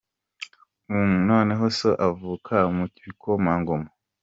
Uuh 0.89 1.05
um! 1.09 1.13
Noneho 1.29 1.65
So 1.77 1.89
avuka 2.07 2.55
mu 2.75 2.85
bikomangoma?. 3.03 3.89